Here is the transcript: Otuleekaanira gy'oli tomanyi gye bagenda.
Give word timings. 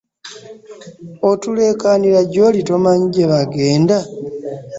Otuleekaanira 1.29 2.21
gy'oli 2.31 2.61
tomanyi 2.67 3.05
gye 3.13 3.25
bagenda. 3.31 3.97